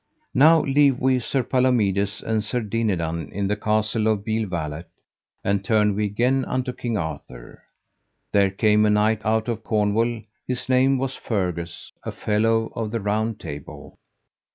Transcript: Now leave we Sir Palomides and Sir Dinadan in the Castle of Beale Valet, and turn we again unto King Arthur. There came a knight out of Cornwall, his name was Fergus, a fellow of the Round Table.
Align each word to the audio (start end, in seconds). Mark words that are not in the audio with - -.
Now 0.33 0.61
leave 0.63 0.99
we 0.99 1.19
Sir 1.19 1.43
Palomides 1.43 2.23
and 2.23 2.43
Sir 2.43 2.61
Dinadan 2.61 3.31
in 3.31 3.45
the 3.47 3.55
Castle 3.55 4.07
of 4.07 4.25
Beale 4.25 4.49
Valet, 4.49 4.85
and 5.43 5.63
turn 5.63 5.93
we 5.95 6.05
again 6.05 6.43
unto 6.45 6.73
King 6.73 6.97
Arthur. 6.97 7.61
There 8.31 8.49
came 8.49 8.83
a 8.87 8.89
knight 8.89 9.23
out 9.23 9.47
of 9.47 9.63
Cornwall, 9.63 10.23
his 10.47 10.67
name 10.67 10.97
was 10.97 11.15
Fergus, 11.15 11.91
a 12.03 12.11
fellow 12.11 12.71
of 12.75 12.89
the 12.89 12.99
Round 12.99 13.39
Table. 13.39 13.99